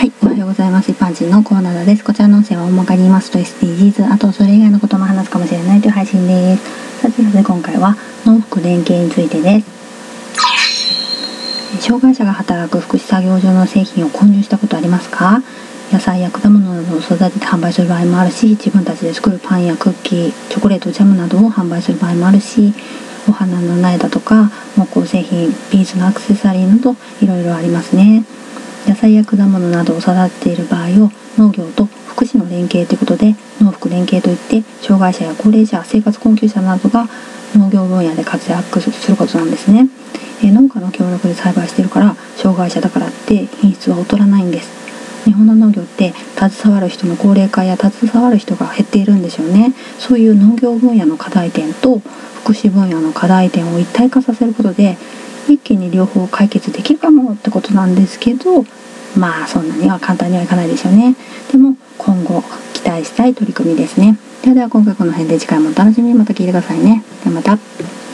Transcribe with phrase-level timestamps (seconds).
[0.00, 0.90] はい、おはようございます。
[0.90, 2.02] 一般人のコーナーです。
[2.02, 7.02] こちらの音声は大まかに言いますと SDGs、あとそれ以外のことも話すかもしれないという配信です。
[7.02, 7.94] さてさて今回は
[8.24, 9.66] 農福連携についてです。
[11.82, 15.42] 障害者が働く福祉作業所の製品を購入したことありますか？
[15.92, 22.72] 野菜や果物などを育てて販売する場合もあるし自分たちで作るパンやクッキーチョコレートジャムなどを販売する場合もあるし
[23.28, 28.24] お花の苗だとか木工製品ビーズのアクセサリーなどいろいろありますね。
[28.90, 30.10] 野菜や果物などを育
[30.40, 37.06] てている場合を農業と福祉の連携ということで農福連携といって障害者や高齢者生活困窮者などが
[37.54, 39.88] 農業分野で活躍することなんですね、
[40.42, 44.80] え、農家の協力で栽培してるから障害者だからって品質は劣らないんです。
[45.24, 49.72] 日本の農業って携わる人の高齢化や携わる人が減っているんでしょうね。
[49.98, 51.98] そういう農業分野の課題点と
[52.42, 54.96] 福祉分野の課題点を一体化させることで
[55.48, 58.64] 一気に両方解決できるかもってことなんですけど
[59.16, 61.16] まあそんなには簡単にはいかないですよね。
[61.50, 62.42] でも今後
[62.72, 64.16] 期待したい取り組みですね。
[64.42, 66.14] ではでは今回この辺で次回もお楽しみに。
[66.14, 67.02] また聴いてくださいね。
[67.24, 67.99] ではまた。